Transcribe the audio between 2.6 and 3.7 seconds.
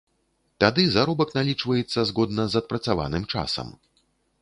адпрацаваным часам.